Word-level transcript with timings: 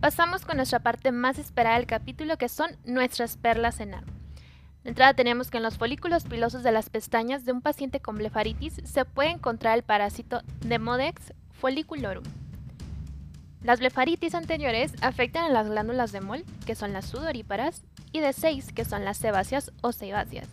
pasamos 0.00 0.46
con 0.46 0.56
nuestra 0.56 0.80
parte 0.80 1.12
más 1.12 1.38
esperada 1.38 1.76
del 1.76 1.86
capítulo 1.86 2.38
que 2.38 2.48
son 2.48 2.70
nuestras 2.84 3.36
perlas 3.36 3.80
en 3.80 3.94
arma. 3.94 4.12
De 4.82 4.90
entrada 4.90 5.12
tenemos 5.12 5.50
que 5.50 5.58
en 5.58 5.62
los 5.62 5.76
folículos 5.76 6.24
pilosos 6.24 6.62
de 6.62 6.72
las 6.72 6.88
pestañas 6.88 7.44
de 7.44 7.52
un 7.52 7.60
paciente 7.60 8.00
con 8.00 8.16
blefaritis 8.16 8.80
se 8.84 9.04
puede 9.04 9.30
encontrar 9.30 9.76
el 9.76 9.84
parásito 9.84 10.42
Demodex 10.60 11.34
folliculorum. 11.52 12.24
Las 13.62 13.80
blefaritis 13.80 14.34
anteriores 14.34 14.94
afectan 15.02 15.44
a 15.44 15.50
las 15.50 15.68
glándulas 15.68 16.12
de 16.12 16.22
Moll, 16.22 16.44
que 16.64 16.74
son 16.74 16.94
las 16.94 17.04
sudoríparas, 17.04 17.82
y 18.10 18.20
de 18.20 18.32
6, 18.32 18.72
que 18.72 18.86
son 18.86 19.04
las 19.04 19.18
sebáceas 19.18 19.70
o 19.82 19.92
sebáceas. 19.92 20.48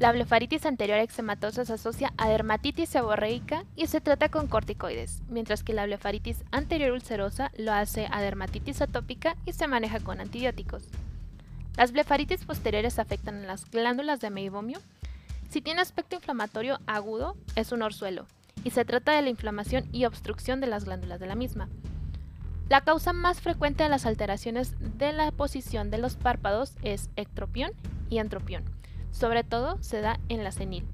La 0.00 0.12
blefaritis 0.12 0.64
anterior 0.64 0.98
eczematosa 0.98 1.66
se 1.66 1.74
asocia 1.74 2.14
a 2.16 2.26
dermatitis 2.26 2.88
seborreica 2.88 3.66
y 3.76 3.86
se 3.86 4.00
trata 4.00 4.30
con 4.30 4.46
corticoides, 4.46 5.20
mientras 5.28 5.62
que 5.62 5.74
la 5.74 5.84
blefaritis 5.84 6.42
anterior 6.52 6.92
ulcerosa 6.92 7.52
lo 7.58 7.74
hace 7.74 8.08
a 8.10 8.22
dermatitis 8.22 8.80
atópica 8.80 9.36
y 9.44 9.52
se 9.52 9.66
maneja 9.66 10.00
con 10.00 10.18
antibióticos. 10.18 10.84
Las 11.76 11.92
blefaritis 11.92 12.46
posteriores 12.46 12.98
afectan 12.98 13.44
a 13.44 13.46
las 13.46 13.70
glándulas 13.70 14.20
de 14.20 14.30
meibomio. 14.30 14.78
Si 15.50 15.60
tiene 15.60 15.82
aspecto 15.82 16.16
inflamatorio 16.16 16.80
agudo, 16.86 17.36
es 17.54 17.70
un 17.70 17.82
orzuelo, 17.82 18.24
y 18.64 18.70
se 18.70 18.86
trata 18.86 19.12
de 19.12 19.20
la 19.20 19.28
inflamación 19.28 19.86
y 19.92 20.06
obstrucción 20.06 20.62
de 20.62 20.66
las 20.66 20.86
glándulas 20.86 21.20
de 21.20 21.26
la 21.26 21.34
misma. 21.34 21.68
La 22.70 22.80
causa 22.80 23.12
más 23.12 23.42
frecuente 23.42 23.82
de 23.82 23.90
las 23.90 24.06
alteraciones 24.06 24.76
de 24.96 25.12
la 25.12 25.30
posición 25.30 25.90
de 25.90 25.98
los 25.98 26.16
párpados 26.16 26.72
es 26.80 27.10
ectropión 27.16 27.72
y 28.08 28.16
entropión. 28.16 28.79
Sobre 29.10 29.44
todo 29.44 29.82
se 29.82 30.00
da 30.00 30.18
en 30.28 30.44
la 30.44 30.52
senil. 30.52 30.86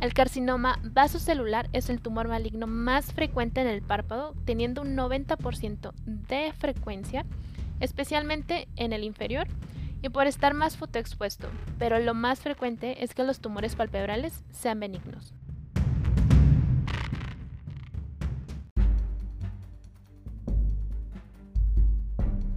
El 0.00 0.14
carcinoma 0.14 0.78
vasocelular 0.84 1.68
es 1.72 1.90
el 1.90 2.00
tumor 2.00 2.28
maligno 2.28 2.68
más 2.68 3.12
frecuente 3.12 3.60
en 3.60 3.66
el 3.66 3.82
párpado, 3.82 4.34
teniendo 4.44 4.82
un 4.82 4.96
90% 4.96 5.92
de 6.04 6.52
frecuencia, 6.52 7.26
especialmente 7.80 8.68
en 8.76 8.92
el 8.92 9.02
inferior 9.02 9.48
y 10.00 10.08
por 10.10 10.28
estar 10.28 10.54
más 10.54 10.76
fotoexpuesto, 10.76 11.48
pero 11.78 11.98
lo 11.98 12.14
más 12.14 12.40
frecuente 12.40 13.02
es 13.02 13.14
que 13.14 13.24
los 13.24 13.40
tumores 13.40 13.74
palpebrales 13.74 14.44
sean 14.52 14.78
benignos. 14.78 15.34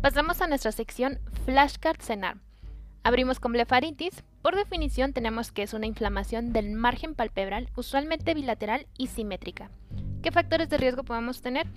Pasamos 0.02 0.42
a 0.42 0.48
nuestra 0.48 0.72
sección 0.72 1.20
Flashcard 1.46 2.02
Cenar. 2.02 2.38
Abrimos 3.04 3.40
con 3.40 3.52
blefaritis. 3.54 4.24
Por 4.42 4.56
definición 4.56 5.14
tenemos 5.14 5.52
que 5.52 5.64
es 5.64 5.74
una 5.74 5.88
inflamación 5.88 6.54
del 6.54 6.72
margen 6.72 7.16
palpebral, 7.16 7.70
usualmente 7.76 8.34
bilateral 8.34 8.88
y 8.98 9.08
simétrica. 9.08 9.70
¿Qué 10.22 10.32
factores 10.32 10.70
de 10.70 10.78
riesgo 10.78 11.04
podemos 11.04 11.42
tener? 11.42 11.68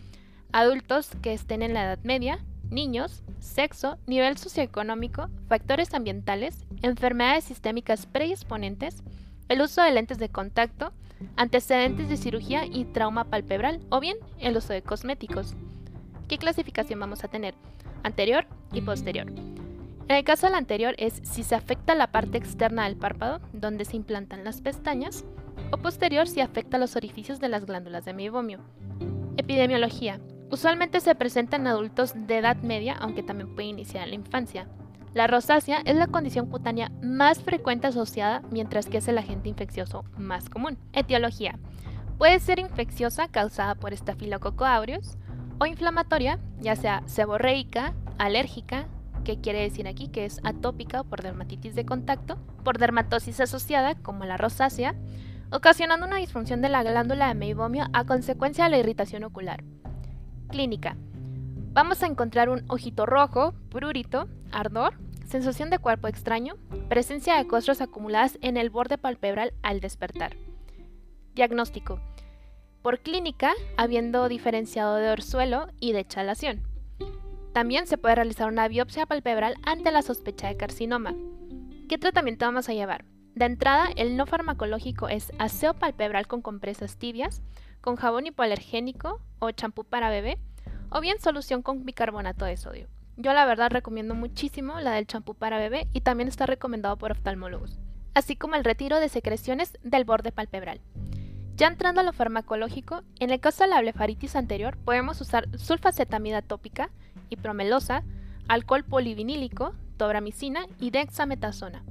Adultos 0.53 1.11
que 1.23 1.33
estén 1.33 1.63
en 1.63 1.75
la 1.75 1.85
edad 1.85 1.99
media, 2.03 2.45
niños, 2.71 3.23
sexo, 3.41 3.99
nivel 4.07 4.37
socioeconómico, 4.37 5.29
factores 5.49 5.95
ambientales, 5.95 6.67
enfermedades 6.83 7.45
sistémicas 7.45 8.07
predisponentes, 8.07 9.03
el 9.49 9.63
uso 9.63 9.83
de 9.83 9.93
lentes 9.93 10.19
de 10.19 10.29
contacto, 10.29 10.93
antecedentes 11.37 12.09
de 12.09 12.17
cirugía 12.17 12.67
y 12.67 12.85
trauma 12.85 13.25
palpebral 13.25 13.81
o 13.91 14.01
bien 14.01 14.17
el 14.39 14.57
uso 14.57 14.73
de 14.73 14.83
cosméticos. 14.83 15.55
¿Qué 16.29 16.39
clasificación 16.39 17.01
vamos 17.01 17.25
a 17.25 17.29
tener? 17.29 17.55
anterior 18.05 18.47
y 18.73 18.83
posterior. 18.83 19.27
En 20.07 20.17
el 20.17 20.25
caso 20.25 20.47
del 20.47 20.57
anterior 20.57 20.95
es 20.99 21.21
si 21.23 21.43
se 21.43 21.55
afecta 21.55 21.95
la 21.95 22.09
parte 22.09 22.37
externa 22.37 22.85
del 22.85 22.97
párpado, 22.97 23.41
donde 23.55 23.87
se 23.87 23.97
implantan 23.97 24.45
las 24.45 24.61
pestañas, 24.61 25.25
o 25.71 25.79
posterior 25.79 26.29
si 26.29 26.43
afecta 26.43 26.77
los 26.77 26.95
orificios 26.95 27.41
de 27.41 27.49
las 27.49 27.65
glándulas 27.65 28.05
de 28.05 28.13
meibomio. 28.13 28.61
Epidemiología. 29.39 30.21
Usualmente 30.51 31.01
se 31.01 31.15
presenta 31.15 31.57
en 31.57 31.67
adultos 31.67 32.13
de 32.15 32.37
edad 32.37 32.57
media, 32.57 32.95
aunque 33.01 33.23
también 33.23 33.55
puede 33.55 33.69
iniciar 33.69 34.05
en 34.05 34.11
la 34.11 34.17
infancia. 34.17 34.69
La 35.15 35.27
rosácea 35.27 35.81
es 35.85 35.97
la 35.97 36.09
condición 36.09 36.51
cutánea 36.51 36.91
más 37.03 37.41
frecuente 37.43 37.87
asociada, 37.87 38.43
mientras 38.51 38.87
que 38.87 38.99
es 38.99 39.09
el 39.09 39.17
agente 39.17 39.49
infeccioso 39.49 40.05
más 40.19 40.51
común. 40.51 40.77
Etiología. 40.93 41.59
Puede 42.19 42.41
ser 42.41 42.59
infecciosa 42.59 43.29
causada 43.29 43.75
por 43.75 43.97
Staphylococcus 43.97 44.67
aureus, 44.67 45.17
o 45.59 45.67
inflamatoria, 45.67 46.39
ya 46.61 46.77
sea 46.77 47.03
seborreica, 47.07 47.95
alérgica, 48.19 48.87
que 49.25 49.41
quiere 49.41 49.61
decir 49.61 49.89
aquí 49.89 50.09
que 50.09 50.25
es 50.25 50.41
atópica 50.45 51.03
por 51.03 51.23
dermatitis 51.23 51.75
de 51.75 51.85
contacto, 51.85 52.37
por 52.63 52.79
dermatosis 52.79 53.41
asociada, 53.41 53.95
como 53.95 54.25
la 54.25 54.37
rosácea, 54.37 54.95
ocasionando 55.51 56.07
una 56.07 56.19
disfunción 56.19 56.63
de 56.63 56.69
la 56.69 56.83
glándula 56.83 57.29
de 57.29 57.35
meibomio 57.35 57.87
a 57.93 58.05
consecuencia 58.05 58.65
de 58.65 58.71
la 58.71 58.79
irritación 58.79 59.25
ocular. 59.25 59.65
Clínica. 60.49 60.97
Vamos 61.73 62.03
a 62.03 62.07
encontrar 62.07 62.49
un 62.49 62.65
ojito 62.69 63.07
rojo, 63.07 63.55
prurito, 63.71 64.29
ardor, 64.53 64.95
sensación 65.27 65.71
de 65.71 65.81
cuerpo 65.81 66.07
extraño, 66.07 66.55
presencia 66.89 67.37
de 67.37 67.47
costras 67.49 67.81
acumuladas 67.81 68.39
en 68.43 68.57
el 68.57 68.71
borde 68.71 68.99
palpebral 68.99 69.55
al 69.63 69.81
despertar. 69.81 70.37
Diagnóstico 71.35 71.99
por 72.85 73.01
clínica, 73.01 73.55
habiendo 73.79 74.29
diferenciado 74.29 74.97
de 74.97 75.11
orzuelo 75.11 75.69
y 75.81 75.93
de 75.93 76.07
chalación. 76.07 76.74
También 77.55 77.87
se 77.87 77.99
puede 77.99 78.17
realizar 78.17 78.49
una 78.49 78.67
biopsia 78.67 79.07
palpebral 79.07 79.55
ante 79.63 79.93
la 79.93 80.03
sospecha 80.03 80.49
de 80.49 80.57
carcinoma. 80.57 81.15
¿Qué 81.89 81.99
tratamiento 81.99 82.47
vamos 82.47 82.69
a 82.69 82.75
llevar? 82.75 83.05
De 83.37 83.45
entrada, 83.45 83.91
el 83.95 84.17
no 84.17 84.27
farmacológico 84.27 85.09
es 85.09 85.33
aseo 85.39 85.73
palpebral 85.73 86.27
con 86.27 86.43
compresas 86.43 86.97
tibias, 86.97 87.43
con 87.81 87.95
jabón 87.95 88.27
hipoalergénico 88.27 89.21
o 89.39 89.53
champú 89.53 89.85
para 89.85 90.11
bebé, 90.11 90.41
o 90.91 91.01
bien 91.01 91.21
solución 91.21 91.63
con 91.63 91.85
bicarbonato 91.85 92.45
de 92.45 92.57
sodio. 92.57 92.89
Yo 93.17 93.33
la 93.33 93.47
verdad 93.47 93.71
recomiendo 93.71 94.17
muchísimo 94.17 94.81
la 94.81 94.91
del 94.91 95.07
champú 95.07 95.37
para 95.37 95.57
bebé 95.59 95.87
y 95.93 96.01
también 96.01 96.27
está 96.29 96.47
recomendado 96.47 96.99
por 96.99 97.13
oftalmólogos, 97.13 97.79
así 98.15 98.35
como 98.35 98.57
el 98.57 98.65
retiro 98.65 98.99
de 98.99 99.09
secreciones 99.09 99.79
del 99.85 100.05
borde 100.05 100.33
palpebral. 100.33 100.81
Ya 101.57 101.69
entrando 101.69 102.01
a 102.01 102.05
lo 102.05 102.13
farmacológico, 102.13 103.03
en 103.21 103.31
el 103.31 103.39
caso 103.39 103.63
de 103.63 103.71
la 103.71 103.81
blefaritis 103.81 104.35
anterior 104.35 104.77
podemos 104.77 105.21
usar 105.21 105.47
sulfacetamida 105.57 106.43
tópica, 106.43 106.91
hipromelosa, 107.31 108.03
alcohol 108.49 108.83
polivinílico, 108.83 109.73
tobramicina 109.97 110.67
y 110.81 110.91
dexametasona. 110.91 111.85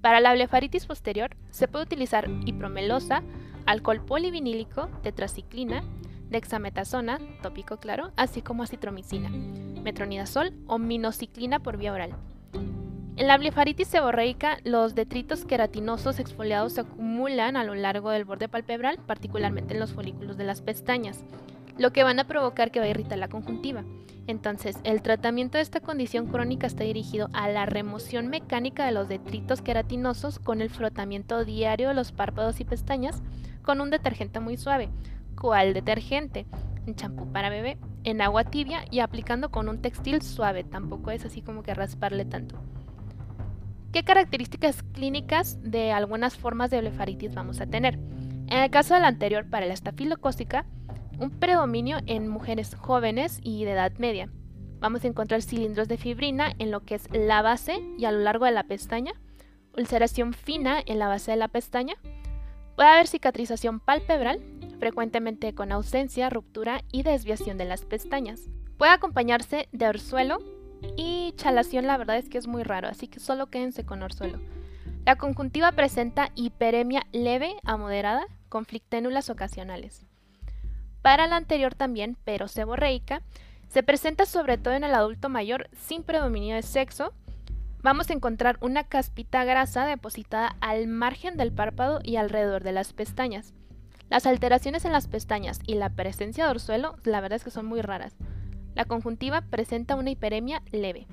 Para 0.00 0.20
la 0.20 0.32
blefaritis 0.32 0.86
posterior 0.86 1.36
se 1.50 1.68
puede 1.68 1.84
utilizar 1.84 2.28
hipromelosa, 2.46 3.22
alcohol 3.66 4.02
polivinílico, 4.02 4.88
tetraciclina, 5.02 5.84
dexametasona, 6.30 7.18
tópico 7.42 7.76
claro, 7.76 8.12
así 8.16 8.40
como 8.40 8.62
acitromicina, 8.62 9.28
metronidazol 9.28 10.54
o 10.66 10.78
minociclina 10.78 11.58
por 11.58 11.76
vía 11.76 11.92
oral. 11.92 12.16
En 13.22 13.28
la 13.28 13.38
blefaritis 13.38 13.86
seborreica, 13.86 14.58
los 14.64 14.96
detritos 14.96 15.44
queratinosos 15.44 16.18
exfoliados 16.18 16.72
se 16.72 16.80
acumulan 16.80 17.56
a 17.56 17.62
lo 17.62 17.76
largo 17.76 18.10
del 18.10 18.24
borde 18.24 18.48
palpebral, 18.48 18.98
particularmente 18.98 19.74
en 19.74 19.78
los 19.78 19.92
folículos 19.92 20.36
de 20.36 20.42
las 20.42 20.60
pestañas, 20.60 21.22
lo 21.78 21.92
que 21.92 22.02
van 22.02 22.18
a 22.18 22.26
provocar 22.26 22.72
que 22.72 22.80
va 22.80 22.86
a 22.86 22.88
irritar 22.88 23.18
la 23.18 23.28
conjuntiva. 23.28 23.84
Entonces, 24.26 24.76
el 24.82 25.02
tratamiento 25.02 25.56
de 25.56 25.62
esta 25.62 25.78
condición 25.78 26.26
crónica 26.26 26.66
está 26.66 26.82
dirigido 26.82 27.28
a 27.32 27.48
la 27.48 27.64
remoción 27.64 28.26
mecánica 28.26 28.86
de 28.86 28.90
los 28.90 29.08
detritos 29.08 29.62
queratinosos 29.62 30.40
con 30.40 30.60
el 30.60 30.68
frotamiento 30.68 31.44
diario 31.44 31.90
de 31.90 31.94
los 31.94 32.10
párpados 32.10 32.58
y 32.58 32.64
pestañas 32.64 33.22
con 33.62 33.80
un 33.80 33.90
detergente 33.90 34.40
muy 34.40 34.56
suave. 34.56 34.88
¿Cuál 35.40 35.74
detergente? 35.74 36.44
En 36.88 36.96
champú 36.96 37.30
para 37.30 37.50
bebé, 37.50 37.78
en 38.02 38.20
agua 38.20 38.42
tibia 38.42 38.84
y 38.90 38.98
aplicando 38.98 39.52
con 39.52 39.68
un 39.68 39.80
textil 39.80 40.22
suave, 40.22 40.64
tampoco 40.64 41.12
es 41.12 41.24
así 41.24 41.40
como 41.40 41.62
que 41.62 41.72
rasparle 41.72 42.24
tanto. 42.24 42.58
¿Qué 43.92 44.04
características 44.04 44.82
clínicas 44.94 45.58
de 45.62 45.92
algunas 45.92 46.34
formas 46.34 46.70
de 46.70 46.80
blefaritis 46.80 47.34
vamos 47.34 47.60
a 47.60 47.66
tener? 47.66 47.98
En 48.48 48.60
el 48.62 48.70
caso 48.70 48.94
del 48.94 49.04
anterior, 49.04 49.50
para 49.50 49.66
la 49.66 49.74
estafilocócica, 49.74 50.64
un 51.18 51.28
predominio 51.28 51.98
en 52.06 52.26
mujeres 52.26 52.74
jóvenes 52.74 53.38
y 53.42 53.66
de 53.66 53.72
edad 53.72 53.92
media. 53.98 54.30
Vamos 54.80 55.04
a 55.04 55.08
encontrar 55.08 55.42
cilindros 55.42 55.88
de 55.88 55.98
fibrina 55.98 56.54
en 56.58 56.70
lo 56.70 56.80
que 56.80 56.94
es 56.94 57.06
la 57.12 57.42
base 57.42 57.82
y 57.98 58.06
a 58.06 58.12
lo 58.12 58.20
largo 58.20 58.46
de 58.46 58.52
la 58.52 58.64
pestaña, 58.64 59.12
ulceración 59.76 60.32
fina 60.32 60.82
en 60.86 60.98
la 60.98 61.08
base 61.08 61.32
de 61.32 61.36
la 61.36 61.48
pestaña, 61.48 61.96
puede 62.76 62.88
haber 62.88 63.08
cicatrización 63.08 63.78
palpebral, 63.78 64.40
frecuentemente 64.78 65.54
con 65.54 65.70
ausencia, 65.70 66.30
ruptura 66.30 66.82
y 66.92 67.02
desviación 67.02 67.58
de 67.58 67.66
las 67.66 67.84
pestañas. 67.84 68.48
Puede 68.78 68.92
acompañarse 68.92 69.68
de 69.70 69.86
orzuelo 69.86 70.38
y 70.96 71.11
chalación 71.36 71.86
la 71.86 71.96
verdad 71.96 72.16
es 72.16 72.28
que 72.28 72.38
es 72.38 72.46
muy 72.46 72.62
raro, 72.62 72.88
así 72.88 73.08
que 73.08 73.20
solo 73.20 73.48
quédense 73.48 73.84
con 73.84 74.02
orzuelo. 74.02 74.40
La 75.04 75.16
conjuntiva 75.16 75.72
presenta 75.72 76.30
hiperemia 76.34 77.06
leve 77.12 77.56
a 77.64 77.76
moderada 77.76 78.24
con 78.48 78.64
flicténulas 78.64 79.30
ocasionales. 79.30 80.06
Para 81.02 81.26
la 81.26 81.36
anterior 81.36 81.74
también, 81.74 82.16
pero 82.24 82.46
seborreica, 82.46 83.22
se 83.68 83.82
presenta 83.82 84.26
sobre 84.26 84.58
todo 84.58 84.74
en 84.74 84.84
el 84.84 84.94
adulto 84.94 85.28
mayor 85.28 85.68
sin 85.72 86.02
predominio 86.04 86.54
de 86.54 86.62
sexo. 86.62 87.12
Vamos 87.82 88.10
a 88.10 88.12
encontrar 88.12 88.58
una 88.60 88.84
caspita 88.84 89.44
grasa 89.44 89.86
depositada 89.86 90.56
al 90.60 90.86
margen 90.86 91.36
del 91.36 91.52
párpado 91.52 92.00
y 92.04 92.16
alrededor 92.16 92.62
de 92.62 92.72
las 92.72 92.92
pestañas. 92.92 93.54
Las 94.08 94.26
alteraciones 94.26 94.84
en 94.84 94.92
las 94.92 95.08
pestañas 95.08 95.58
y 95.66 95.74
la 95.74 95.88
presencia 95.88 96.44
de 96.44 96.50
orzuelo, 96.50 96.96
la 97.02 97.20
verdad 97.20 97.36
es 97.36 97.44
que 97.44 97.50
son 97.50 97.66
muy 97.66 97.80
raras. 97.80 98.14
La 98.74 98.86
conjuntiva 98.86 99.42
presenta 99.42 99.96
una 99.96 100.10
hiperemia 100.10 100.62
leve. 100.72 101.06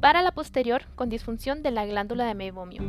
Para 0.00 0.20
la 0.20 0.32
posterior, 0.32 0.82
con 0.94 1.08
disfunción 1.08 1.62
de 1.62 1.70
la 1.70 1.86
glándula 1.86 2.26
de 2.26 2.34
meibomio, 2.34 2.82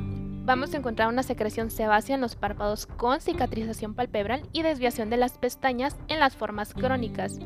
vamos 0.45 0.73
a 0.73 0.77
encontrar 0.77 1.07
una 1.07 1.23
secreción 1.23 1.71
sebácea 1.71 2.15
en 2.15 2.21
los 2.21 2.35
párpados 2.35 2.85
con 2.85 3.21
cicatrización 3.21 3.95
palpebral 3.95 4.43
y 4.51 4.61
desviación 4.61 5.09
de 5.09 5.17
las 5.17 5.37
pestañas 5.37 5.95
en 6.09 6.19
las 6.19 6.35
formas 6.35 6.73
crónicas. 6.73 7.39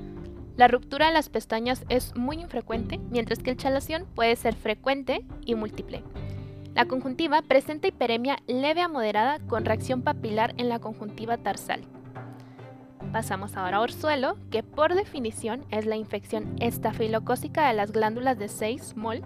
La 0.57 0.67
ruptura 0.67 1.07
de 1.07 1.13
las 1.13 1.29
pestañas 1.29 1.85
es 1.89 2.15
muy 2.15 2.37
infrecuente, 2.37 2.99
mientras 3.11 3.39
que 3.39 3.51
el 3.51 3.57
chalación 3.57 4.07
puede 4.15 4.35
ser 4.35 4.55
frecuente 4.55 5.25
y 5.45 5.53
múltiple. 5.53 6.03
La 6.73 6.85
conjuntiva 6.85 7.41
presenta 7.43 7.87
hiperemia 7.87 8.39
leve 8.47 8.81
a 8.81 8.87
moderada 8.87 9.39
con 9.47 9.63
reacción 9.63 10.01
papilar 10.01 10.55
en 10.57 10.69
la 10.69 10.79
conjuntiva 10.79 11.37
tarsal. 11.37 11.81
Pasamos 13.11 13.57
ahora 13.57 13.77
a 13.77 13.81
orzuelo, 13.81 14.37
que 14.51 14.61
por 14.61 14.93
definición 14.93 15.65
es 15.71 15.87
la 15.87 15.95
infección 15.95 16.55
estafilocócica 16.59 17.67
de 17.67 17.73
las 17.73 17.91
glándulas 17.91 18.37
de 18.37 18.47
6 18.47 18.95
mol 18.97 19.23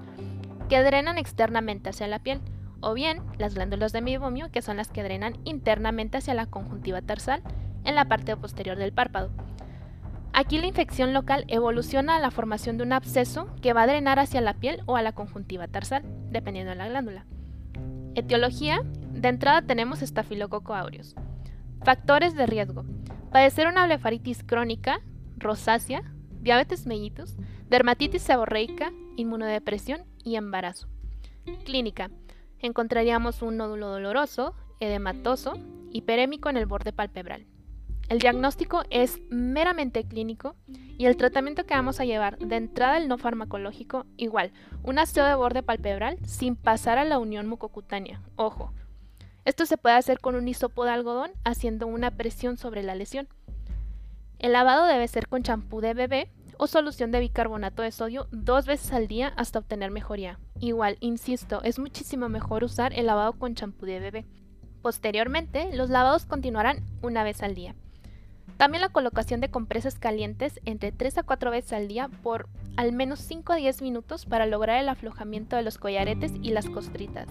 que 0.69 0.81
drenan 0.81 1.17
externamente 1.17 1.89
hacia 1.89 2.07
la 2.07 2.19
piel, 2.19 2.39
o 2.79 2.93
bien 2.93 3.21
las 3.37 3.55
glándulas 3.55 3.91
de 3.91 4.01
meibomio, 4.01 4.51
que 4.51 4.61
son 4.61 4.77
las 4.77 4.89
que 4.89 5.03
drenan 5.03 5.37
internamente 5.43 6.17
hacia 6.17 6.33
la 6.33 6.45
conjuntiva 6.45 7.01
tarsal 7.01 7.43
en 7.83 7.95
la 7.95 8.05
parte 8.05 8.35
posterior 8.37 8.77
del 8.77 8.93
párpado. 8.93 9.31
Aquí 10.31 10.57
la 10.57 10.67
infección 10.67 11.13
local 11.13 11.45
evoluciona 11.47 12.15
a 12.15 12.19
la 12.19 12.31
formación 12.31 12.77
de 12.77 12.83
un 12.83 12.93
absceso 12.93 13.47
que 13.61 13.73
va 13.73 13.83
a 13.83 13.87
drenar 13.87 14.17
hacia 14.17 14.41
la 14.41 14.55
piel 14.55 14.81
o 14.85 14.95
a 14.95 15.01
la 15.01 15.11
conjuntiva 15.11 15.67
tarsal, 15.67 16.03
dependiendo 16.31 16.71
de 16.71 16.77
la 16.77 16.87
glándula. 16.87 17.25
Etiología, 18.15 18.81
de 19.11 19.27
entrada 19.27 19.61
tenemos 19.61 20.01
estafilococo 20.01 20.73
aureus. 20.73 21.15
Factores 21.83 22.33
de 22.35 22.45
riesgo. 22.45 22.85
Padecer 23.33 23.65
una 23.65 23.87
blefaritis 23.87 24.43
crónica, 24.43 25.01
rosácea, 25.37 26.03
diabetes 26.41 26.85
mellitus, 26.85 27.35
dermatitis 27.67 28.21
seborreica, 28.21 28.93
inmunodepresión 29.15 30.03
y 30.23 30.35
embarazo. 30.35 30.87
Clínica. 31.65 32.11
Encontraríamos 32.59 33.41
un 33.41 33.57
nódulo 33.57 33.89
doloroso, 33.89 34.53
edematoso, 34.79 35.57
hiperémico 35.91 36.49
en 36.49 36.57
el 36.57 36.67
borde 36.67 36.93
palpebral. 36.93 37.47
El 38.07 38.19
diagnóstico 38.19 38.83
es 38.91 39.19
meramente 39.31 40.03
clínico 40.03 40.55
y 40.99 41.07
el 41.07 41.17
tratamiento 41.17 41.65
que 41.65 41.73
vamos 41.73 41.99
a 41.99 42.05
llevar 42.05 42.37
de 42.37 42.55
entrada 42.57 42.97
el 42.97 43.07
no 43.07 43.17
farmacológico 43.17 44.05
igual, 44.15 44.51
un 44.83 44.99
aseo 44.99 45.25
de 45.25 45.33
borde 45.33 45.63
palpebral 45.63 46.19
sin 46.23 46.55
pasar 46.55 46.99
a 46.99 47.03
la 47.03 47.17
unión 47.17 47.47
mucocutánea. 47.47 48.21
Ojo, 48.35 48.75
esto 49.45 49.65
se 49.65 49.77
puede 49.77 49.95
hacer 49.95 50.19
con 50.19 50.35
un 50.35 50.47
hisopo 50.47 50.85
de 50.85 50.91
algodón 50.91 51.31
haciendo 51.43 51.87
una 51.87 52.11
presión 52.11 52.57
sobre 52.57 52.83
la 52.83 52.95
lesión. 52.95 53.27
El 54.39 54.53
lavado 54.53 54.85
debe 54.85 55.07
ser 55.07 55.27
con 55.27 55.43
champú 55.43 55.81
de 55.81 55.93
bebé 55.93 56.29
o 56.57 56.67
solución 56.67 57.11
de 57.11 57.19
bicarbonato 57.19 57.81
de 57.81 57.91
sodio 57.91 58.27
dos 58.31 58.65
veces 58.65 58.93
al 58.93 59.07
día 59.07 59.33
hasta 59.35 59.59
obtener 59.59 59.91
mejoría. 59.91 60.39
Igual, 60.59 60.97
insisto, 61.01 61.61
es 61.63 61.79
muchísimo 61.79 62.29
mejor 62.29 62.63
usar 62.63 62.93
el 62.93 63.07
lavado 63.07 63.33
con 63.33 63.55
champú 63.55 63.85
de 63.85 63.99
bebé. 63.99 64.25
Posteriormente, 64.81 65.69
los 65.73 65.89
lavados 65.89 66.25
continuarán 66.25 66.83
una 67.01 67.23
vez 67.23 67.41
al 67.41 67.55
día. 67.55 67.75
También 68.57 68.81
la 68.81 68.89
colocación 68.89 69.41
de 69.41 69.49
compresas 69.49 69.97
calientes 69.97 70.59
entre 70.63 70.91
3 70.91 71.19
a 71.19 71.23
4 71.23 71.51
veces 71.51 71.73
al 71.73 71.87
día 71.87 72.09
por 72.21 72.47
al 72.77 72.91
menos 72.91 73.19
5 73.19 73.53
a 73.53 73.55
10 73.57 73.81
minutos 73.81 74.25
para 74.25 74.45
lograr 74.45 74.79
el 74.79 74.89
aflojamiento 74.89 75.55
de 75.55 75.63
los 75.63 75.77
collaretes 75.77 76.33
y 76.41 76.51
las 76.51 76.69
costritas. 76.69 77.27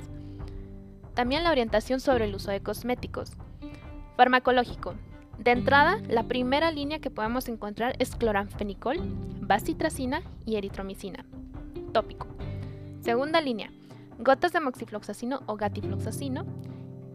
También 1.14 1.44
la 1.44 1.50
orientación 1.50 2.00
sobre 2.00 2.25
el 2.25 2.35
uso 2.35 2.50
de 2.50 2.62
cosméticos. 2.62 3.32
Farmacológico. 4.17 4.94
De 5.38 5.50
entrada, 5.50 5.99
la 6.09 6.25
primera 6.25 6.70
línea 6.70 7.00
que 7.00 7.11
podemos 7.11 7.49
encontrar 7.49 7.97
es 7.99 8.14
cloranfenicol, 8.17 8.99
bacitracina 9.41 10.23
y 10.47 10.56
eritromicina. 10.56 11.25
Tópico. 11.93 12.26
Segunda 13.00 13.41
línea, 13.41 13.70
gotas 14.19 14.53
de 14.53 14.61
moxifloxacino 14.61 15.41
o 15.47 15.56
gatifloxacino. 15.56 16.44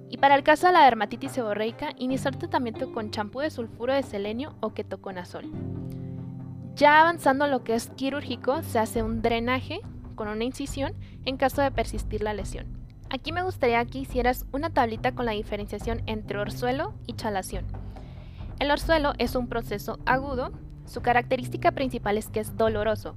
Y 0.09 0.17
para 0.17 0.35
el 0.35 0.43
caso 0.43 0.67
de 0.67 0.73
la 0.73 0.83
dermatitis 0.83 1.31
seborreica, 1.31 1.93
iniciar 1.97 2.35
tratamiento 2.35 2.91
con 2.91 3.11
champú 3.11 3.39
de 3.39 3.49
sulfuro 3.49 3.93
de 3.93 4.03
selenio 4.03 4.55
o 4.59 4.73
ketoconazol. 4.73 5.49
Ya 6.75 7.01
avanzando 7.01 7.47
lo 7.47 7.63
que 7.63 7.73
es 7.73 7.89
quirúrgico, 7.89 8.61
se 8.61 8.79
hace 8.79 9.01
un 9.01 9.21
drenaje 9.21 9.81
con 10.15 10.27
una 10.27 10.43
incisión 10.43 10.93
en 11.25 11.37
caso 11.37 11.61
de 11.61 11.71
persistir 11.71 12.21
la 12.21 12.33
lesión. 12.33 12.76
Aquí 13.09 13.31
me 13.31 13.43
gustaría 13.43 13.83
que 13.85 13.99
hicieras 13.99 14.45
una 14.51 14.69
tablita 14.69 15.13
con 15.13 15.25
la 15.25 15.31
diferenciación 15.31 16.01
entre 16.07 16.39
orzuelo 16.39 16.93
y 17.05 17.13
chalación. 17.13 17.65
El 18.59 18.71
orzuelo 18.71 19.13
es 19.17 19.35
un 19.35 19.47
proceso 19.47 19.99
agudo, 20.05 20.51
su 20.85 21.01
característica 21.01 21.71
principal 21.71 22.17
es 22.17 22.27
que 22.27 22.39
es 22.39 22.57
doloroso. 22.57 23.15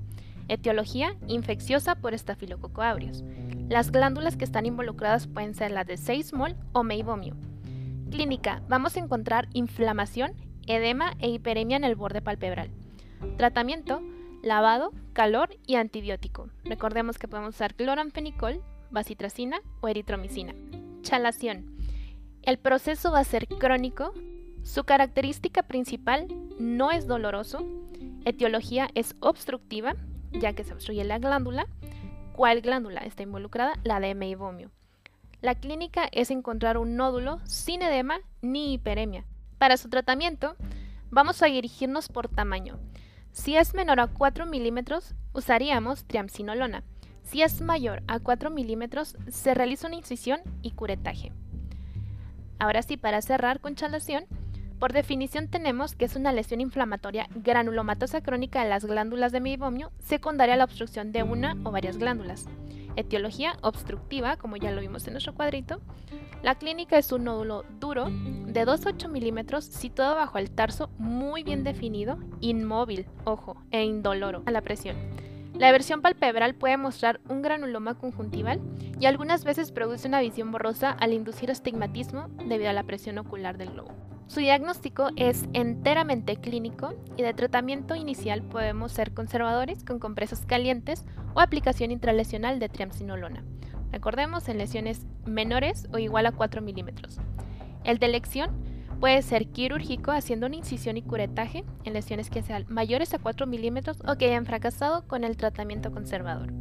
Etiología, 0.49 1.17
infecciosa 1.29 1.95
por 1.95 2.15
estafilococo 2.15 2.83
aureus. 2.83 3.25
Las 3.69 3.91
glándulas 3.91 4.37
que 4.37 4.45
están 4.45 4.67
involucradas 4.67 5.27
pueden 5.27 5.55
ser 5.55 5.71
las 5.71 5.87
de 5.87 5.97
6 5.97 6.33
mol 6.35 6.57
o 6.73 6.83
meibomio. 6.83 7.37
Clínica, 8.11 8.63
vamos 8.69 8.97
a 8.97 9.01
encontrar 9.01 9.49
inflamación, 9.55 10.33
edema 10.67 11.15
e 11.21 11.29
hiperemia 11.29 11.77
en 11.77 11.85
el 11.85 11.95
borde 11.95 12.21
palpebral. 12.21 12.71
Tratamiento, 13.37 14.03
lavado, 14.43 14.93
calor 15.13 15.51
y 15.67 15.77
antibiótico. 15.77 16.49
Recordemos 16.65 17.19
que 17.19 17.29
podemos 17.29 17.55
usar 17.55 17.75
cloranfenicol, 17.75 18.61
bacitracina 18.91 19.61
o 19.81 19.89
eritromicina. 19.89 20.55
Chalación. 21.03 21.77
El 22.43 22.59
proceso 22.59 23.13
va 23.13 23.21
a 23.21 23.25
ser 23.25 23.47
crónico. 23.47 24.13
Su 24.63 24.85
característica 24.85 25.63
principal 25.63 26.29
no 26.59 26.91
es 26.91 27.07
doloroso. 27.07 27.65
Etiología 28.25 28.89
es 28.95 29.15
obstructiva, 29.21 29.95
ya 30.33 30.53
que 30.53 30.65
se 30.65 30.73
obstruye 30.73 31.05
la 31.05 31.19
glándula. 31.19 31.67
¿Cuál 32.33 32.61
glándula 32.61 33.01
está 33.01 33.23
involucrada? 33.23 33.75
La 33.85 34.01
de 34.01 34.15
meibomio. 34.15 34.71
La 35.41 35.55
clínica 35.55 36.09
es 36.13 36.31
encontrar 36.31 36.77
un 36.77 36.97
nódulo 36.97 37.41
sin 37.45 37.83
edema 37.83 38.21
ni 38.43 38.75
hiperemia. 38.75 39.25
Para 39.59 39.77
su 39.77 39.89
tratamiento, 39.89 40.57
vamos 41.11 41.43
a 41.43 41.47
dirigirnos 41.47 42.09
por 42.09 42.29
tamaño. 42.29 42.79
Si 43.33 43.57
es 43.57 43.75
menor 43.75 44.01
a 44.01 44.07
4 44.07 44.45
milímetros, 44.47 45.15
usaríamos 45.33 46.05
triamcinolona. 46.05 46.83
Si 47.23 47.43
es 47.43 47.61
mayor 47.61 48.03
a 48.07 48.19
4 48.19 48.51
milímetros, 48.51 49.17
se 49.29 49.55
realiza 49.55 49.87
una 49.87 49.97
incisión 49.97 50.41
y 50.63 50.73
curetaje. 50.73 51.33
Ahora 52.59 52.83
sí, 52.83 52.97
para 52.97 53.23
cerrar 53.23 53.61
con 53.61 53.75
chalación, 53.75 54.27
por 54.81 54.93
definición 54.95 55.49
tenemos 55.49 55.95
que 55.95 56.07
es 56.07 56.17
una 56.17 56.33
lesión 56.33 56.61
inflamatoria 56.61 57.29
granulomatosa 57.35 58.23
crónica 58.23 58.63
de 58.63 58.71
las 58.71 58.87
glándulas 58.87 59.31
de 59.31 59.41
meibomio 59.41 59.93
secundaria 59.99 60.55
a 60.55 60.57
la 60.57 60.65
obstrucción 60.65 61.13
de 61.13 61.23
una 61.23 61.57
o 61.65 61.71
varias 61.71 61.99
glándulas. 61.99 62.47
Etiología 62.97 63.57
obstructiva, 63.63 64.37
como 64.37 64.57
ya 64.57 64.73
lo 64.73 64.81
vimos 64.81 65.07
en 65.07 65.13
nuestro 65.13 65.35
cuadrito. 65.35 65.81
La 66.43 66.55
clínica 66.55 66.97
es 66.97 67.13
un 67.13 67.25
nódulo 67.25 67.65
duro 67.79 68.09
de 68.11 68.65
2 68.65 68.87
a 68.87 68.89
8 68.89 69.09
milímetros 69.09 69.67
situado 69.67 70.17
bajo 70.17 70.39
el 70.39 70.51
tarso 70.51 70.91
muy 70.99 71.43
bien 71.43 71.63
definido, 71.63 72.19
inmóvil, 72.41 73.07
ojo, 73.25 73.57
e 73.71 73.85
indoloro 73.85 74.43
a 74.47 74.51
la 74.51 74.63
presión. 74.63 74.97
La 75.61 75.73
versión 75.73 76.01
palpebral 76.01 76.55
puede 76.55 76.79
mostrar 76.79 77.21
un 77.29 77.43
granuloma 77.43 77.99
conjuntival 77.99 78.63
y 78.99 79.05
algunas 79.05 79.45
veces 79.45 79.73
produce 79.73 80.09
una 80.09 80.23
visión 80.23 80.51
borrosa 80.51 80.91
al 80.91 81.13
inducir 81.13 81.51
astigmatismo 81.51 82.29
debido 82.49 82.71
a 82.71 82.73
la 82.73 82.85
presión 82.85 83.19
ocular 83.19 83.59
del 83.59 83.73
globo. 83.73 83.91
Su 84.27 84.41
diagnóstico 84.41 85.11
es 85.17 85.45
enteramente 85.53 86.37
clínico 86.37 86.95
y 87.19 87.23
de 87.25 87.35
tratamiento 87.35 87.95
inicial 87.95 88.43
podemos 88.43 88.93
ser 88.93 89.13
conservadores 89.13 89.85
con 89.85 89.99
compresas 89.99 90.47
calientes 90.47 91.05
o 91.35 91.41
aplicación 91.41 91.91
intralesional 91.91 92.59
de 92.59 92.71
triamcinolona. 92.71 93.45
Recordemos 93.93 94.49
en 94.49 94.57
lesiones 94.57 95.05
menores 95.27 95.89
o 95.93 95.99
igual 95.99 96.25
a 96.25 96.33
4 96.33 96.63
milímetros. 96.63 97.19
El 97.85 97.99
de 97.99 98.07
elección 98.07 98.51
Puede 99.01 99.23
ser 99.23 99.47
quirúrgico 99.47 100.11
haciendo 100.11 100.47
una 100.47 100.57
incisión 100.57 100.99
y 100.99 101.03
curetaje 101.03 101.65
en 101.85 101.95
lesiones 101.95 102.29
que 102.29 102.43
sean 102.43 102.67
mayores 102.69 103.15
a 103.15 103.19
4 103.19 103.47
milímetros 103.47 103.97
o 104.07 104.17
que 104.17 104.27
hayan 104.27 104.45
fracasado 104.45 105.09
con 105.09 105.25
el 105.25 105.39
tratamiento 105.39 105.91
conservador. 105.91 106.53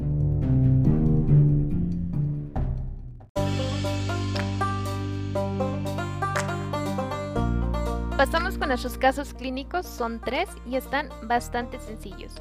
Pasamos 8.16 8.58
con 8.58 8.70
nuestros 8.70 8.98
casos 8.98 9.34
clínicos, 9.34 9.86
son 9.86 10.22
tres 10.22 10.50
y 10.66 10.76
están 10.76 11.10
bastante 11.24 11.78
sencillos. 11.80 12.36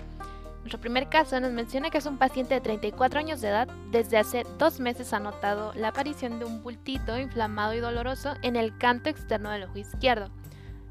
Nuestro 0.69 0.83
primer 0.83 1.09
caso 1.09 1.41
nos 1.41 1.53
menciona 1.53 1.89
que 1.89 1.97
es 1.97 2.05
un 2.05 2.19
paciente 2.19 2.53
de 2.53 2.61
34 2.61 3.21
años 3.21 3.41
de 3.41 3.49
edad. 3.49 3.69
Desde 3.91 4.19
hace 4.19 4.45
dos 4.59 4.81
meses 4.81 5.15
ha 5.15 5.19
notado 5.19 5.73
la 5.73 5.89
aparición 5.89 6.39
de 6.39 6.45
un 6.45 6.63
bultito 6.63 7.19
inflamado 7.19 7.73
y 7.73 7.79
doloroso 7.79 8.35
en 8.43 8.55
el 8.55 8.77
canto 8.77 9.09
externo 9.09 9.49
del 9.49 9.63
ojo 9.63 9.79
izquierdo. 9.79 10.29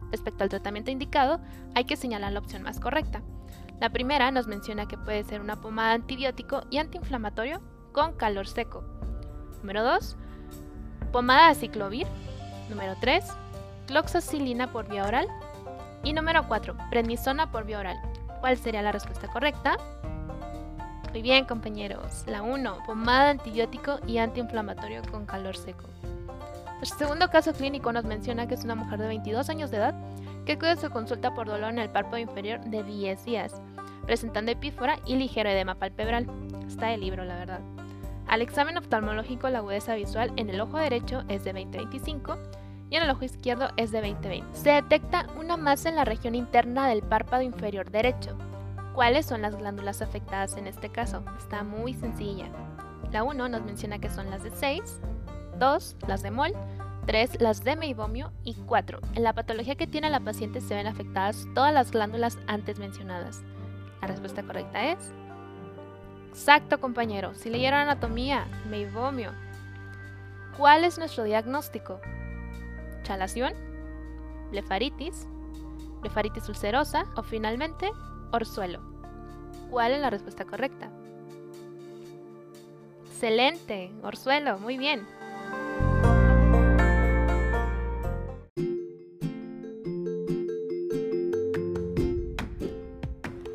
Respecto 0.09 0.43
al 0.43 0.49
tratamiento 0.49 0.89
indicado, 0.89 1.39
hay 1.75 1.85
que 1.85 1.95
señalar 1.95 2.31
la 2.31 2.39
opción 2.39 2.63
más 2.63 2.79
correcta. 2.79 3.21
La 3.79 3.91
primera 3.91 4.31
nos 4.31 4.47
menciona 4.47 4.87
que 4.87 4.97
puede 4.97 5.23
ser 5.23 5.41
una 5.41 5.61
pomada 5.61 5.93
antibiótico 5.93 6.63
y 6.71 6.79
antiinflamatorio 6.79 7.61
con 7.91 8.13
calor 8.13 8.47
seco. 8.47 8.83
Número 9.59 9.83
2. 9.83 10.17
Pomada 11.11 11.49
aciclovir. 11.49 12.07
Número 12.71 12.95
3. 12.99 13.23
Cloxacilina 13.85 14.71
por 14.71 14.89
vía 14.89 15.05
oral. 15.05 15.27
Y 16.03 16.13
número 16.13 16.47
4. 16.47 16.75
Prednisona 16.89 17.51
por 17.51 17.65
vía 17.65 17.77
oral. 17.77 18.06
¿Cuál 18.39 18.57
sería 18.57 18.81
la 18.81 18.91
respuesta 18.91 19.27
correcta? 19.27 19.77
Muy 21.11 21.21
bien, 21.21 21.45
compañeros. 21.45 22.23
La 22.27 22.43
1, 22.43 22.77
pomada 22.85 23.31
antibiótico 23.31 23.99
y 24.05 24.19
antiinflamatorio 24.19 25.01
con 25.09 25.25
calor 25.25 25.57
seco. 25.57 25.85
Nuestro 26.77 26.99
segundo 26.99 27.29
caso 27.29 27.53
clínico 27.53 27.91
nos 27.91 28.05
menciona 28.05 28.47
que 28.47 28.53
es 28.53 28.63
una 28.63 28.75
mujer 28.75 28.99
de 28.99 29.07
22 29.07 29.49
años 29.49 29.71
de 29.71 29.77
edad 29.77 29.95
que 30.45 30.59
cuida 30.59 30.75
su 30.75 30.89
consulta 30.91 31.33
por 31.33 31.47
dolor 31.47 31.71
en 31.71 31.79
el 31.79 31.89
párpado 31.89 32.19
inferior 32.19 32.61
de 32.61 32.83
10 32.83 33.25
días, 33.25 33.61
presentando 34.05 34.51
epífora 34.51 34.99
y 35.05 35.15
ligero 35.15 35.49
edema 35.49 35.75
palpebral. 35.75 36.27
Está 36.67 36.93
el 36.93 37.01
libro, 37.01 37.25
la 37.25 37.35
verdad. 37.35 37.61
Al 38.27 38.41
examen 38.41 38.77
oftalmológico, 38.77 39.49
la 39.49 39.59
agudeza 39.59 39.95
visual 39.95 40.31
en 40.35 40.49
el 40.49 40.61
ojo 40.61 40.77
derecho 40.77 41.23
es 41.29 41.43
de 41.43 41.55
20-25 41.55 42.37
y 42.89 42.95
en 42.95 43.03
el 43.03 43.09
ojo 43.09 43.25
izquierdo 43.25 43.69
es 43.77 43.91
de 43.91 44.01
20-20. 44.01 44.43
Se 44.53 44.71
detecta 44.71 45.27
una 45.37 45.57
masa 45.57 45.89
en 45.89 45.95
la 45.95 46.05
región 46.05 46.35
interna 46.35 46.87
del 46.87 47.01
párpado 47.01 47.41
inferior 47.41 47.91
derecho. 47.91 48.37
¿Cuáles 48.93 49.25
son 49.25 49.41
las 49.41 49.55
glándulas 49.55 50.01
afectadas 50.01 50.57
en 50.57 50.67
este 50.67 50.89
caso? 50.89 51.23
Está 51.37 51.63
muy 51.63 51.93
sencilla. 51.93 52.47
La 53.11 53.23
1 53.23 53.49
nos 53.49 53.63
menciona 53.63 53.99
que 53.99 54.09
son 54.09 54.29
las 54.29 54.43
de 54.43 54.51
6, 54.51 54.99
2 55.59 55.95
las 56.07 56.23
de 56.23 56.31
mol, 56.31 56.51
3 57.05 57.41
las 57.41 57.63
de 57.63 57.75
meibomio 57.75 58.31
y 58.43 58.55
4. 58.55 58.99
En 59.15 59.23
la 59.23 59.33
patología 59.33 59.75
que 59.75 59.87
tiene 59.87 60.09
la 60.09 60.19
paciente 60.19 60.61
se 60.61 60.75
ven 60.75 60.87
afectadas 60.87 61.47
todas 61.53 61.73
las 61.73 61.91
glándulas 61.91 62.37
antes 62.47 62.79
mencionadas. 62.79 63.43
La 64.01 64.07
respuesta 64.07 64.43
correcta 64.43 64.91
es... 64.91 65.11
Exacto, 66.29 66.79
compañero. 66.79 67.33
Si 67.33 67.49
leyeron 67.49 67.79
anatomía, 67.79 68.45
meibomio. 68.69 69.31
¿Cuál 70.57 70.83
es 70.83 70.97
nuestro 70.97 71.23
diagnóstico? 71.23 71.99
Chalación, 73.07 73.53
blefaritis, 74.51 75.27
blefaritis 76.01 76.49
ulcerosa 76.49 77.05
o 77.15 77.23
finalmente 77.23 77.89
orzuelo. 78.33 78.81
¿Cuál 79.69 79.93
es 79.93 80.01
la 80.01 80.09
respuesta 80.09 80.43
correcta? 80.43 80.91
Excelente, 83.05 83.93
orzuelo, 84.03 84.59
muy 84.59 84.77
bien. 84.77 85.07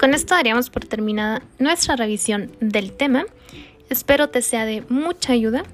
Con 0.01 0.15
esto 0.15 0.35
daríamos 0.35 0.71
por 0.71 0.87
terminada 0.87 1.43
nuestra 1.59 1.97
revisión 1.97 2.51
del 2.61 2.95
tema. 2.95 3.27
Espero 3.91 4.31
te 4.31 4.41
sea 4.41 4.65
de 4.65 4.83
mucha 4.89 5.35
ayuda. 5.35 5.65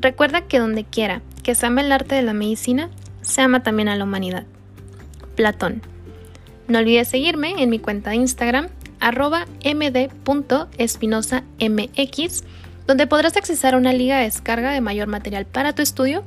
Recuerda 0.00 0.48
que 0.48 0.58
donde 0.58 0.82
quiera 0.82 1.22
que 1.42 1.54
se 1.54 1.66
ama 1.66 1.80
el 1.80 1.92
arte 1.92 2.14
de 2.14 2.22
la 2.22 2.32
medicina, 2.32 2.90
se 3.22 3.42
ama 3.42 3.62
también 3.62 3.88
a 3.88 3.96
la 3.96 4.04
humanidad. 4.04 4.44
Platón. 5.36 5.82
No 6.68 6.78
olvides 6.78 7.08
seguirme 7.08 7.62
en 7.62 7.70
mi 7.70 7.78
cuenta 7.78 8.10
de 8.10 8.16
Instagram, 8.16 8.68
arroba 9.00 9.46
md.espinosamx, 9.64 12.44
donde 12.86 13.06
podrás 13.06 13.36
accesar 13.36 13.74
a 13.74 13.78
una 13.78 13.92
liga 13.92 14.18
de 14.18 14.24
descarga 14.24 14.72
de 14.72 14.80
mayor 14.80 15.08
material 15.08 15.46
para 15.46 15.74
tu 15.74 15.82
estudio, 15.82 16.24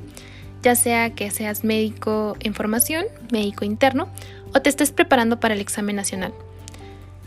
ya 0.62 0.76
sea 0.76 1.12
que 1.12 1.32
seas 1.32 1.64
médico 1.64 2.36
en 2.40 2.54
formación, 2.54 3.06
médico 3.32 3.66
interno, 3.66 4.10
o 4.54 4.62
te 4.62 4.70
estés 4.70 4.92
preparando 4.92 5.40
para 5.40 5.54
el 5.54 5.62
examen 5.62 5.96
nacional. 5.96 6.34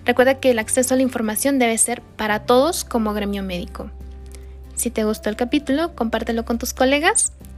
Recuerda 0.04 0.38
que 0.38 0.50
el 0.50 0.58
acceso 0.58 0.94
a 0.94 0.96
la 0.96 1.02
información 1.02 1.58
debe 1.58 1.76
ser 1.78 2.00
para 2.00 2.46
todos 2.46 2.84
como 2.84 3.12
gremio 3.12 3.42
médico. 3.42 3.90
Si 4.74 4.90
te 4.90 5.04
gustó 5.04 5.30
el 5.30 5.36
capítulo, 5.36 5.94
compártelo 5.94 6.44
con 6.44 6.58
tus 6.58 6.74
colegas 6.74 7.32